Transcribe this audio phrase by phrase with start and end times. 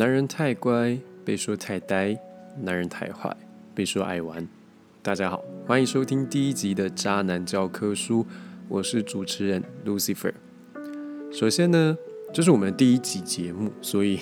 [0.00, 2.18] 男人太乖被说太呆，
[2.62, 3.36] 男人太坏
[3.74, 4.48] 被说爱玩。
[5.02, 8.24] 大家好，欢迎收听第一集的渣男教科书，
[8.66, 10.32] 我是主持人 Lucifer。
[11.30, 11.98] 首先呢，
[12.32, 14.18] 这是我们第一集节目，所以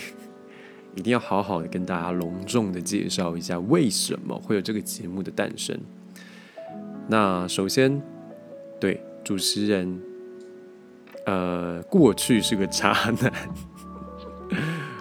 [0.97, 5.79] 一定要好好的跟大家隆重的介绍一下为什么会有这个节目的诞生。
[7.07, 8.03] 那首先，
[8.81, 10.01] 对主持人，
[11.25, 12.91] 呃，过去是个渣
[13.23, 13.33] 男。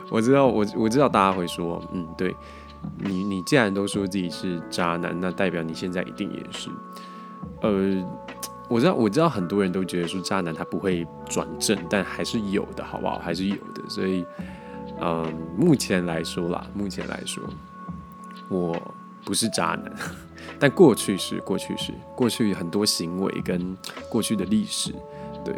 [0.09, 2.35] 我知道，我我知道，大家会说，嗯，对
[2.99, 6.69] 你，你既然都说自己是渣男，那代表你现在一定也是。
[7.61, 8.05] 呃，
[8.69, 13.19] 我知道，我知道，很多人都觉得说渣男他不会转正，但还是有的，好不好？
[13.19, 13.81] 还是有的。
[13.89, 14.25] 所以，
[15.01, 17.43] 嗯，目前来说啦，目前来说，
[18.49, 18.79] 我
[19.25, 19.91] 不是渣男，
[20.59, 23.75] 但过去是，过去是，过去很多行为跟
[24.09, 24.93] 过去的历史，
[25.43, 25.53] 对。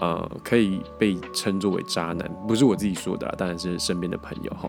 [0.00, 4.68] 呃，可以被称作为渣男，不是我自己说的，当然是身边的朋友哈。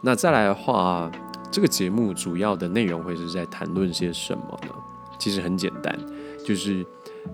[0.00, 1.10] 那再来的话，
[1.50, 4.68] 这个节目主要的内容会是在谈论些什么呢？
[5.18, 5.96] 其实很简单，
[6.44, 6.84] 就是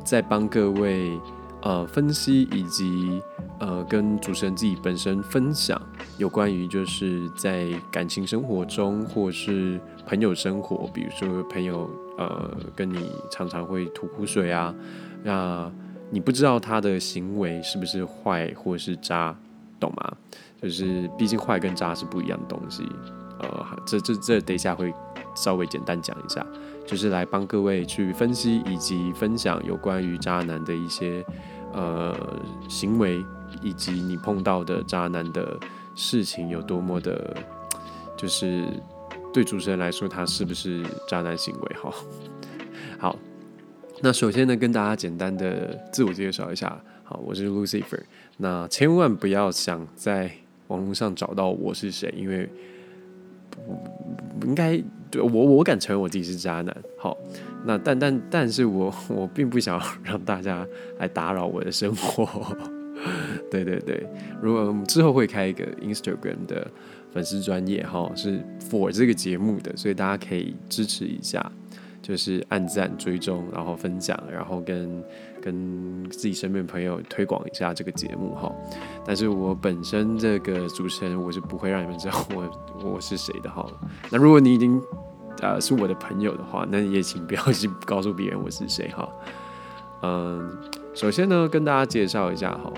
[0.04, 1.18] 在帮各位
[1.62, 3.22] 呃分析以及
[3.58, 5.80] 呃跟主持人自己本身分享
[6.18, 14.74] 有关于就是在感情生活中或是朋友生活，比如说朋友呃跟你常常会吐苦水啊，
[15.22, 15.70] 那。
[16.10, 19.36] 你不知道他的行为是不是坏或是渣，
[19.78, 20.12] 懂吗？
[20.60, 22.82] 就是毕竟坏跟渣是不一样的东西。
[23.40, 24.92] 呃，这这这等一下会
[25.36, 26.44] 稍微简单讲一下，
[26.86, 31.24] 就是来帮各位去分析以及分享有关于渣男的一些
[31.72, 32.16] 呃
[32.68, 33.24] 行为，
[33.62, 35.56] 以及你碰到的渣男的
[35.94, 37.36] 事情有多么的，
[38.16, 38.66] 就是
[39.32, 41.76] 对主持人来说他是不是渣男行为？
[41.76, 41.94] 哈，
[42.98, 43.16] 好。
[44.00, 48.00] 那首先呢，跟大家简单的自我介绍一下，好，我是 Lucifer。
[48.36, 50.30] 那千万不要想在
[50.68, 52.48] 网络上找到我是谁，因为
[54.44, 54.80] 应该
[55.16, 56.76] 我，我敢承认我自己是渣男。
[56.96, 57.16] 好，
[57.64, 60.64] 那但但但是我我并不想 让大家
[60.98, 62.56] 来打扰我的生活。
[63.50, 64.06] 对对对，
[64.40, 66.64] 如果之后会开一个 Instagram 的
[67.12, 71.50] 粉丝专业哈，是 for 这个节目的，所以大家可以支持一下。
[72.00, 75.04] 就是按赞、追踪，然后分享，然后跟
[75.42, 78.50] 跟自己身边朋友推广一下这个节目哈。
[79.04, 82.50] 但是我本身这个主持人，我是不会让你们知道我
[82.82, 83.66] 我是谁的哈。
[84.10, 84.80] 那如果你已经
[85.40, 89.08] 呃是我的朋友的话，那也请不要去告诉别人我是谁哈。
[90.02, 90.56] 嗯，
[90.94, 92.72] 首先呢，跟大家介绍一下哈，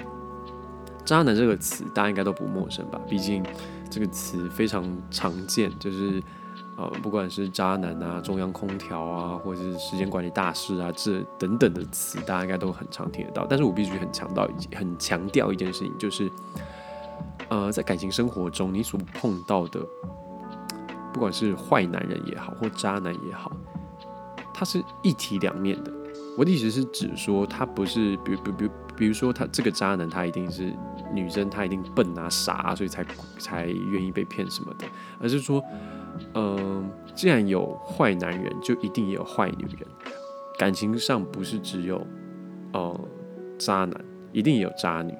[1.05, 3.01] 渣男这个词大家应该都不陌生吧？
[3.09, 3.45] 毕竟
[3.91, 6.23] 这个词非常常见，就是。
[6.81, 13.47] 呃，不管是渣男啊、中央空调啊，或者是时间管理大师啊，这等等的词，大家应该都很常听得到。
[13.47, 16.31] 但是我必须很强调、很强调一件事情，就是，
[17.51, 19.79] 呃，在感情生活中，你所碰到的，
[21.13, 23.53] 不管是坏男人也好，或渣男也好，
[24.55, 25.93] 他是一体两面的。
[26.39, 30.75] 我的意思是指说，他不是，比比比，比如说他这个渣男，他一定是
[31.13, 33.05] 女生，他一定笨啊、傻啊，所以才
[33.39, 34.87] 才愿意被骗什么的，
[35.21, 35.63] 而是说。
[36.35, 39.87] 嗯既然有坏男人，就一定也有坏女人。
[40.59, 42.07] 感情上不是只有
[42.73, 43.01] 呃
[43.59, 45.15] 渣男，一定也有渣女、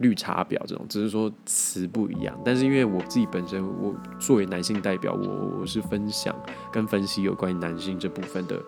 [0.00, 2.36] 绿茶婊这种，只是说词不一样。
[2.44, 6.34] 但是因为我自己本身，我作为男性代表，我我是分享
[6.72, 8.60] 跟分析有关于男性这部分的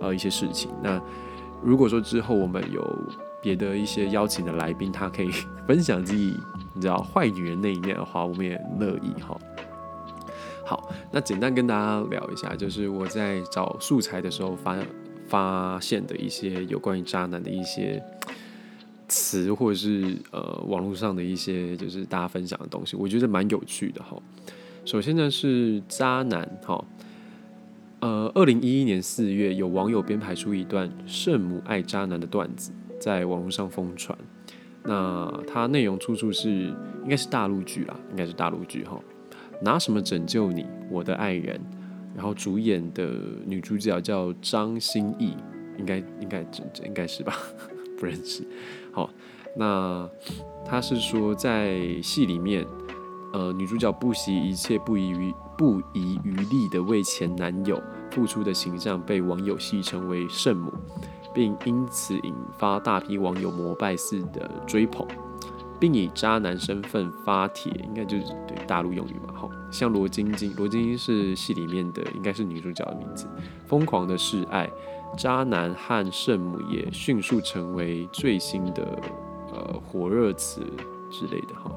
[0.00, 0.70] 呃一些事情。
[0.82, 1.00] 那
[1.62, 2.86] 如果说之后我们有
[3.40, 5.30] 别的一些邀请的来宾，他可以
[5.66, 6.38] 分享自己
[6.74, 9.38] 你知道坏女人那一面的话，我们也乐意哈。
[10.64, 14.76] 好，那简单跟大家聊一下，就是我在找素材的时候发
[15.26, 18.02] 发现的一些有关于渣男的一些
[19.08, 24.16] 词，或者是呃网络上的一些就是大家分享的东西，我觉得蛮有趣的哈。
[24.84, 26.84] 首先呢是渣男哈，
[28.00, 34.16] 呃，二零一一年四月有网友编排出一段圣母爱渣男的段子，在网络上疯传。
[34.84, 38.98] 那它内容出处是应该是大陆剧啦，应该是大陆剧哈。
[39.62, 41.60] 拿什么拯救你，我的爱人？
[42.14, 43.10] 然后主演的
[43.46, 45.34] 女主角叫张歆艺，
[45.78, 47.34] 应该应该这这应该是吧？
[47.96, 48.44] 不认识。
[48.92, 49.08] 好，
[49.56, 50.06] 那
[50.66, 52.66] 他是说在戏里面，
[53.32, 57.80] 呃，女主角不惜一切、不遗余不遗余力的为前男友
[58.10, 60.70] 付出的形象，被网友戏称为圣母，
[61.32, 65.06] 并因此引发大批网友膜拜式的追捧。
[65.82, 69.34] 并以渣男身份发帖，应该就是对大陆用语嘛。
[69.34, 73.26] 好，像罗晶晶，罗晶晶是戏里面的，应该是女主角的名字。
[73.66, 74.70] 疯狂的示爱，
[75.18, 78.96] 渣男和圣母也迅速成为最新的
[79.52, 80.60] 呃火热词
[81.10, 81.76] 之类的哈。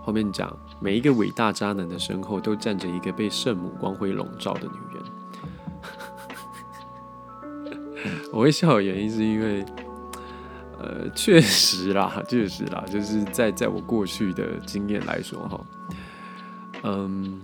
[0.00, 5.02] 后面讲每一个伟大渣男的身后都站着一个被圣母光辉笼罩的女人。
[8.32, 9.64] 我会笑的原因是因为，
[10.82, 15.60] 呃，确实啦， 确实啦，就是在在我过去的经验来说，哈，
[16.82, 17.40] 嗯，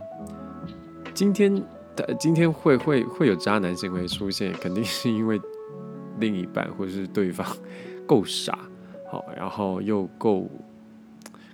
[1.14, 1.55] 今天
[1.94, 5.40] 的今天会会会有渣男行为出现，肯定是因为
[6.19, 7.46] 另一半或是对方
[8.06, 8.58] 够傻，
[9.11, 10.50] 好， 然后又够。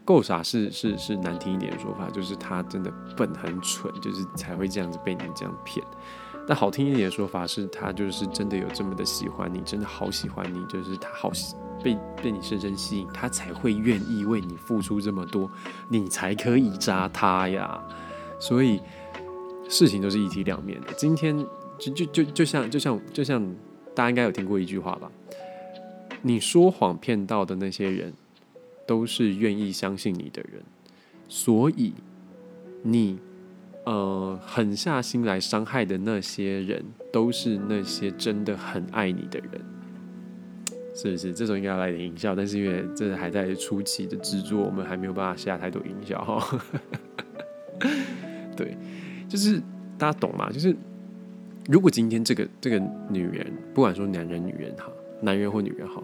[0.07, 5.83] 够傻是是是难听一点的说法，就是他真的笨很蠢，就是才会这样子被你这样骗。
[6.47, 11.31] 但好听一点的说法是，他就是真的有这么的喜欢你，真的好喜欢你，就是他好
[11.83, 15.51] 被被你深深吸引，他才会愿意为你付出这么多，
[15.89, 17.83] 你才可以扎他呀。
[18.39, 18.81] 所以
[19.69, 20.93] 事情都是一体两面的。
[20.95, 21.37] 今天
[21.79, 23.43] 就就就就像就像就像
[23.95, 25.11] 大家应该有听过一句话吧？
[26.23, 28.13] 你说谎骗到的那些人。
[28.87, 30.63] 都是愿意相信你的人，
[31.27, 31.95] 所以
[32.83, 33.19] 你
[33.85, 39.51] 呃狠下心来伤害的那些人，都是那些真的很爱你的人，
[40.95, 41.33] 是不是？
[41.33, 46.61] 这种应该来点音效，但是因为这还在初期的制作，我们还没有办法下太多音效哈。
[48.57, 48.77] 对，
[49.29, 49.61] 就是
[49.99, 50.51] 大家懂吗？
[50.51, 50.75] 就是
[51.69, 52.79] 如果今天这个这个
[53.11, 54.91] 女人，不管说男人女人哈，
[55.21, 56.03] 男人或女人好。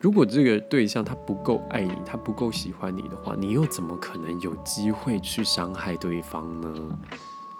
[0.00, 6.98] 如果这个对象他不够爱你，他不够喜欢你的话，你又怎么可能有机会去伤害对方呢？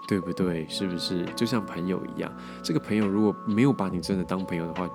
[0.07, 0.65] 对不对？
[0.69, 1.25] 是不是？
[1.35, 2.31] 就像朋友一样，
[2.63, 4.89] 这个朋友如果没有把你真的当朋友的话，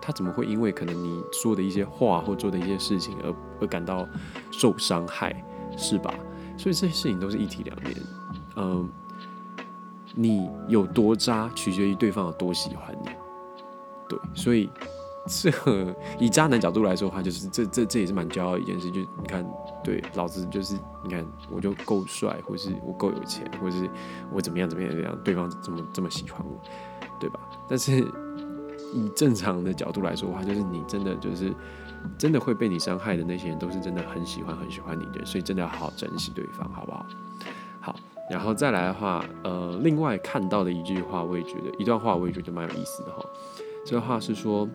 [0.00, 4.06] 他怎么会因为可能你说的一些话或做的一些事情而而感到
[4.50, 5.42] 受伤害，
[5.78, 6.12] 是吧？
[6.58, 7.96] 所以这些事情都是一体两面。
[8.56, 8.90] 嗯，
[10.14, 13.08] 你有多渣，取决于对方有多喜欢你。
[14.08, 14.68] 对，所以。
[15.26, 15.50] 这
[16.18, 18.90] 以渣男角度来说的话，就是这这这也是蛮骄傲的一件事。
[18.90, 19.42] 就你看，
[19.82, 23.88] 对，老子就是你看，我就够帅，或是我够有钱，或是
[24.30, 26.60] 我怎么样怎么样怎么样，对方这么这么喜欢我，
[27.18, 27.40] 对吧？
[27.66, 28.06] 但是
[28.92, 31.50] 以正常的角度来说的话，就是你真的就是
[32.18, 37.06] 真的会被你伤害的那些人，都是真的很喜欢很喜欢你的，所以真的要好好珍惜对方，好不好？
[37.80, 37.96] 好，
[38.30, 43.24] 然后再来的话，呃，另外看到的一句话，我也觉得一段话，我也觉得蛮有意思的哈。
[43.86, 44.68] 这段话是说。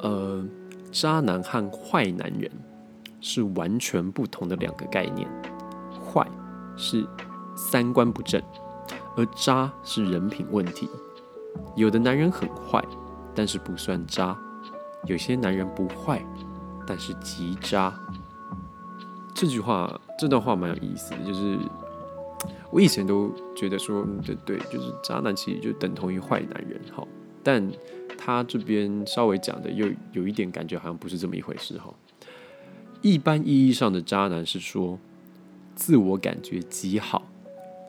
[0.00, 0.44] 呃，
[0.92, 2.50] 渣男和坏男人
[3.20, 5.26] 是完全不同的两个概念。
[6.04, 6.26] 坏
[6.76, 7.06] 是
[7.56, 8.40] 三观不正，
[9.16, 10.88] 而渣是人品问题。
[11.74, 12.84] 有的男人很坏，
[13.34, 14.36] 但是不算渣；
[15.06, 16.24] 有些男人不坏，
[16.86, 17.92] 但是极渣。
[19.34, 21.58] 这句话，这段话蛮有意思的，就是
[22.70, 27.08] 我以前都觉得说，对对，就是渣男其实就等同于坏男人，好，
[27.42, 27.66] 但。
[28.26, 31.94] 他这边稍微讲的又有一点感觉，好像不是这么一回事哈。
[33.00, 34.98] 一般意义上的渣男是说，
[35.76, 37.22] 自我感觉极好，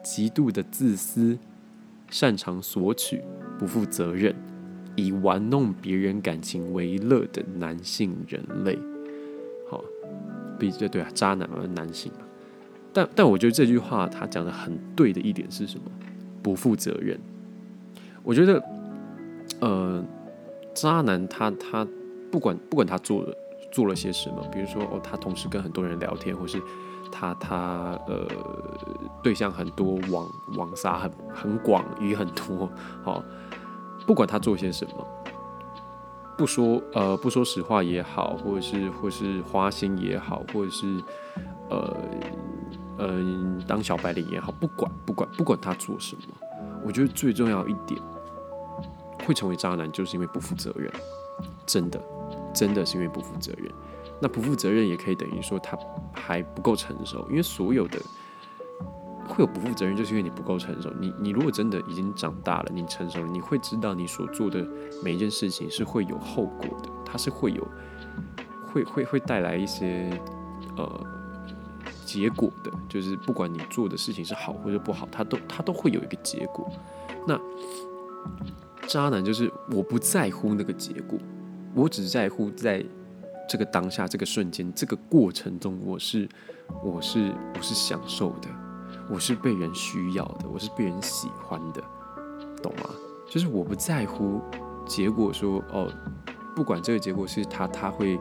[0.04, 1.40] 极度的自私，
[2.12, 3.20] 擅长索取，
[3.58, 4.36] 不负责任，
[4.96, 8.78] 以玩弄别人感情为乐的男性人类。
[9.68, 9.84] 好，
[10.60, 12.20] 比这对啊，渣男嘛，男性嘛。
[12.94, 15.86] 但但我觉得这句话他讲的很对的一点是什么？
[16.44, 17.20] 不负责任。
[18.22, 18.64] 我觉得，
[19.62, 20.06] 呃。
[20.80, 21.88] 渣男他他
[22.32, 23.36] 不管不管他做了
[23.72, 26.62] 做了些什么，比如说哦，他同时跟很多人聊天，或是
[27.12, 28.28] 他他呃
[29.24, 32.70] 对象很多，网网撒很很广，鱼很多，
[33.04, 33.24] 好，
[34.06, 35.08] 不管他做些什么，
[36.38, 41.02] 不说呃不说实话也好，或者是或是花心也好，或者是
[41.70, 41.98] 呃
[43.00, 46.22] 嗯当小白领也好，不管不管不管他做什么，
[46.86, 48.00] 我觉得最重要一点。
[49.28, 50.90] 会成为渣男，就是因为不负责任，
[51.66, 52.02] 真的，
[52.54, 53.70] 真的是因为不负责任。
[54.22, 55.78] 那不负责任也可以等于说他
[56.14, 58.00] 还不够成熟，因为所有的
[59.28, 60.90] 会有不负责任，就是因为你不够成熟。
[60.98, 64.66] 你你如果真的已经长大了，你成熟了，你会知道你所做的
[65.04, 67.68] 每一件事情是会有后果的，它是会有
[68.72, 70.10] 会会会带来一些
[70.78, 71.06] 呃
[72.06, 76.66] 结果的，就是不管你做的事情是好或者不好，它都它都会有一个结果。
[77.28, 77.38] 那
[78.88, 81.20] 渣男就是我不在乎那个结果，
[81.76, 82.84] 我只在乎在
[83.48, 86.28] 这个当下、这个瞬间、这个过程中，我是
[86.82, 88.48] 我是我是享受的，
[89.10, 91.84] 我是被人需要的，我是被人喜欢的，
[92.64, 92.90] 懂吗？
[93.30, 94.42] 就是我不在乎
[94.86, 95.92] 结果，说哦，
[96.56, 98.18] 不管这个结果是他他会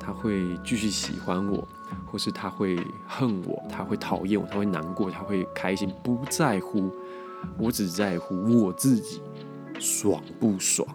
[0.00, 1.68] 他会继续喜欢我，
[2.06, 6.90] 或是他会恨我，他会讨厌我，他会难过，他会开心，不在乎，
[7.58, 9.20] 我只在乎我自己。
[9.78, 10.86] 爽不爽？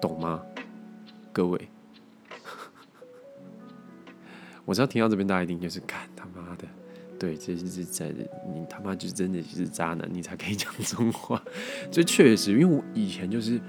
[0.00, 0.42] 懂吗？
[1.32, 1.68] 各位，
[4.64, 6.64] 我知道听到这边大家一定就是干他妈的，
[7.18, 11.42] 对，这是在你他妈就真的是渣男，你才可以讲这种话。
[11.90, 13.60] 这确实，因为我以前就是，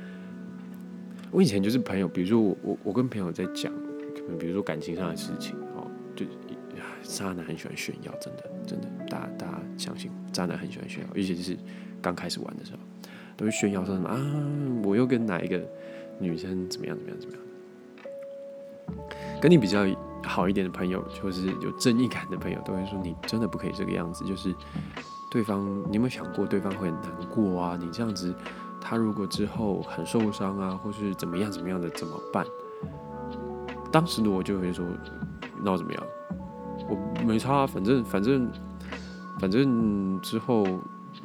[1.32, 3.72] 我以前就是朋友，比如说我我我跟朋友在讲，
[4.16, 6.26] 可能比如说感情上的事情哦，就
[7.04, 11.58] 渣男很喜欢炫耀，真的真的，大家大家相信，渣男很喜欢炫耀，尤其是
[12.02, 12.80] 刚开始玩的时候，
[13.42, 14.16] 都会炫耀说什么啊，
[14.84, 15.60] 我又跟哪一个
[16.20, 17.44] 女生怎么样怎么样怎么样。
[19.42, 19.84] 跟你比较
[20.24, 24.24] 好一点的朋友，就是有正义感的朋友，都会说你真的不可以这个样子。
[24.26, 24.54] 就是
[25.32, 27.76] 对方，你有没有想过对方会很难过啊？
[27.82, 28.32] 你这样子，
[28.80, 32.46] 他如果之后很受伤啊，或是怎么样怎么样的怎么办？
[33.92, 34.86] 当时的我就会说，
[35.64, 36.04] 那我怎么样？
[36.88, 38.48] 我没差，啊反正反正
[39.40, 40.64] 反正之后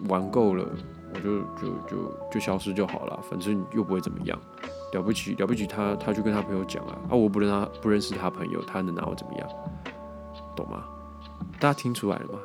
[0.08, 0.66] 玩够了，
[1.14, 4.38] 我就就就就消失就好了，反正又不会怎么样。
[4.92, 9.48] 了不起，了不起，他他去跟他朋友讲啊，啊，我不认他，不认识他朋友，他能拿我怎么样？
[10.54, 10.84] 懂吗？
[11.58, 12.38] 大家听出来了吗？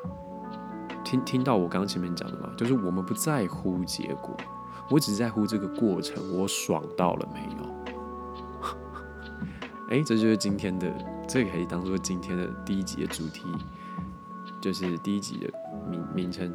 [1.04, 2.50] 听听到我刚刚前面讲的吗？
[2.58, 4.36] 就是我们不在乎结果，
[4.90, 7.70] 我只在乎这个过程，我爽到了没有？
[9.90, 10.92] 哎，这就是今天的，
[11.28, 13.46] 这可以当做今天的第一集的主题，
[14.60, 15.50] 就是第一集的
[15.90, 16.54] 名名称。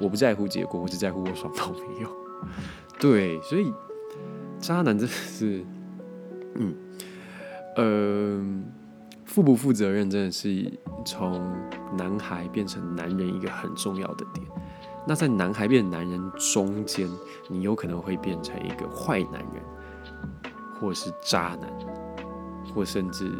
[0.00, 2.08] 我不在乎结果，我只在乎我爽到没有。
[3.00, 3.72] 对，所以。
[4.60, 5.62] 渣男真的是，
[6.54, 6.74] 嗯，
[7.76, 8.42] 呃，
[9.26, 10.72] 负不负责任真的是
[11.04, 11.54] 从
[11.98, 14.46] 男孩变成男人一个很重要的点。
[15.06, 17.06] 那在男孩变男人中间，
[17.50, 19.62] 你有可能会变成一个坏男人，
[20.80, 21.70] 或是渣男，
[22.74, 23.30] 或甚至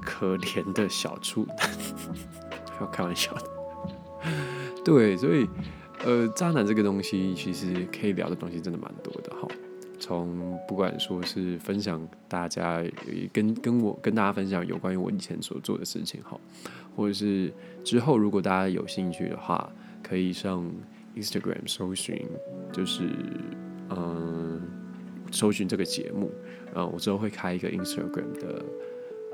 [0.00, 1.68] 可怜的小处男，
[2.78, 3.42] 不要开玩笑的。
[4.86, 5.48] 对，所以，
[6.04, 9.48] 呃，渣男这个东西其实可以聊的东西真的蛮多的哈。
[9.98, 12.84] 从不管说是分享大家
[13.32, 16.38] 跟跟我跟大家分享有关于我以前所做的事情哈，
[16.94, 17.52] 或者是
[17.82, 19.68] 之后如果大家有兴趣的话，
[20.04, 20.70] 可以上
[21.16, 22.24] Instagram 搜寻，
[22.72, 23.08] 就是
[23.90, 24.62] 嗯
[25.32, 26.30] 搜寻这个节目，
[26.76, 28.64] 嗯我之后会开一个 Instagram 的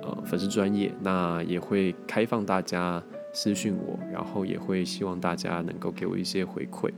[0.00, 6.90] 呃粉丝专业，那也会开放大家私讯我，然后也会希望大家能够给我一些回馈。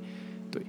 [0.50, 0.62] 对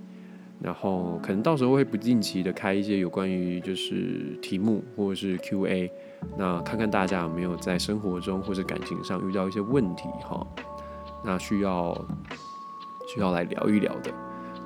[0.62, 5.92] 然后可能到时候会不定期的开一些有关于就是题目或者是 Q&A，
[6.38, 10.48] 那看看大家有没有在生活中或者感情上遇到一些问题哈，
[11.24, 11.94] 那需要
[13.14, 14.12] 需要来聊一聊的。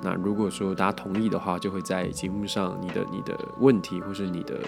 [0.02, 4.60] 那如果说大家同意的话，就会在节目上你的你的问题或是你的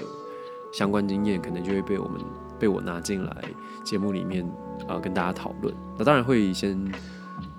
[0.73, 2.21] 相关经验，可能就会被我们
[2.63, 3.45] 被我拿进来
[3.83, 4.49] 节目里面
[4.87, 5.75] 啊跟大家讨论。
[5.99, 6.79] 那当然会先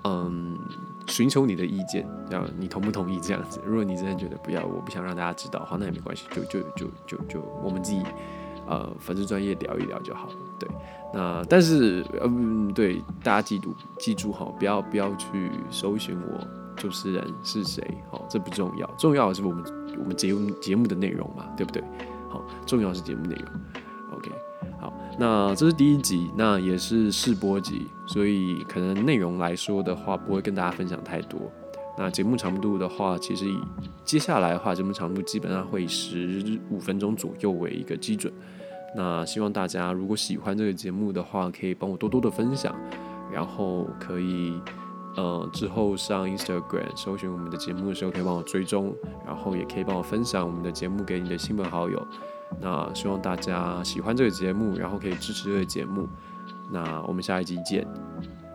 [0.04, 0.58] 嗯。
[1.06, 3.60] 寻求你的意见，这样你同不同意这样子？
[3.62, 8.02] 如果你真的觉得不要，我不想让大家知道的话，那也没关系，就就就就就我们自己
[8.66, 10.34] 呃粉丝专业聊一聊就好了。
[10.58, 10.66] 对，
[11.12, 16.40] 那但是嗯对，大家记住记住哈，不要不要去搜寻我
[16.74, 19.62] 主持人是谁，好，这不重要，重要的是我们
[19.98, 21.84] 我们节目节目的内容嘛，对不对？
[22.30, 23.60] 好，重要是节目内容。
[25.18, 31.40] 那这是第一集，那也是试播集，所以可能内容来说的话，不会跟大家分享太多。
[31.96, 33.56] 那节目长度的话，其实以
[34.04, 38.32] 接下来的话，节目长度基本上会以十五分钟左右为一个基准。
[38.96, 42.74] 那希望大家如果喜欢这个节目的话，可以帮我多多的分享，
[43.32, 44.60] 然后可以
[45.16, 48.92] 呃之后上 Instagram 搜寻我们的节目的时候，可以帮我追踪，
[49.24, 52.04] 然后也可以帮我分享我们的节目给你的亲朋好友。
[52.60, 56.08] 那希望大家喜欢这个节目，然后可以支持这个节目。
[56.72, 57.86] 那我们下一集见。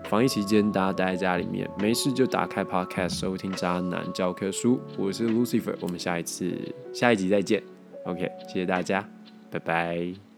[0.05, 4.77] 防疫期间，大家待在家里面，没事就打开 Podcast 收听《渣男教科书》。
[4.97, 6.57] 我是 Lucifer，我们下一次
[6.93, 7.61] 下一集再见。
[8.05, 9.07] OK，谢谢大家，
[9.51, 10.28] 拜拜。